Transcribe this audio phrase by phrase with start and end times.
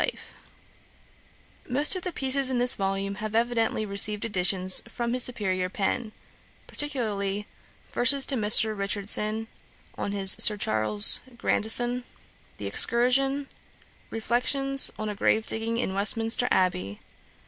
[0.01, 0.17] '[Dagger]
[1.69, 6.11] Most of the pieces in this volume have evidently received additions from his superiour pen,
[6.65, 7.45] particularly
[7.91, 8.75] 'Verses to Mr.
[8.75, 9.47] Richardson,
[9.95, 12.03] on his Sir Charles Grandison;'
[12.57, 13.47] 'The Excursion;'
[14.09, 16.99] 'Reflections on a Grave digging in Westminster Abbey.'